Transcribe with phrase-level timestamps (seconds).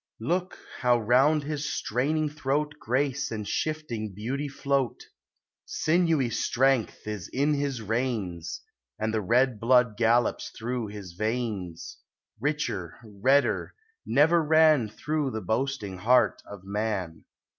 [0.19, 5.03] Look,— how round his straining throat Grace and shifting beauty float;
[5.63, 8.61] Sinewy strength is in his reins,
[8.97, 11.99] And the red blood gallops through his veins
[12.39, 17.25] 2 Richer, redder, never ran Through the boasting heart of man.